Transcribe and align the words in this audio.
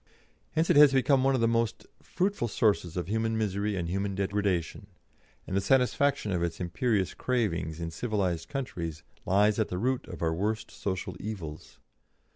Hence 0.53 0.71
it 0.71 0.77
has 0.77 0.93
become 0.93 1.23
one 1.23 1.35
of 1.35 1.41
the 1.41 1.47
most 1.47 1.85
fruitful 2.01 2.47
sources 2.47 2.97
of 2.97 3.07
human 3.07 3.37
misery 3.37 3.75
and 3.75 3.87
human 3.87 4.15
degradation, 4.15 4.87
and 5.45 5.55
the 5.55 5.61
satisfaction 5.61 6.31
of 6.31 6.41
its 6.41 6.59
imperious 6.59 7.13
cravings 7.13 7.79
in 7.79 7.91
civilised 7.91 8.49
countries 8.49 9.03
lies 9.27 9.59
at 9.59 9.67
the 9.67 9.77
root 9.77 10.07
of 10.07 10.23
our 10.23 10.33
worst 10.33 10.71
social 10.71 11.15
evils. 11.19 11.77